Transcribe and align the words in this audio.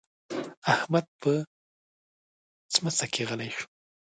احمد 0.73 1.05
په 1.21 1.31
ښمڅه 2.73 3.05
کې 3.13 3.21
غلی 3.29 3.49
شو. 3.55 3.65